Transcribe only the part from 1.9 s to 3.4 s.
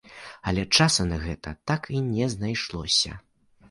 і не знайшлося.